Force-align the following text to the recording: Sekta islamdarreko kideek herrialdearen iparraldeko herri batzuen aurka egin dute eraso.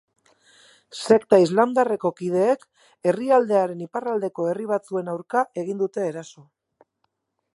Sekta 0.99 1.37
islamdarreko 1.43 2.11
kideek 2.21 2.63
herrialdearen 3.11 3.85
iparraldeko 3.87 4.49
herri 4.53 4.67
batzuen 4.73 5.15
aurka 5.15 5.47
egin 5.65 5.81
dute 5.85 6.09
eraso. 6.13 6.47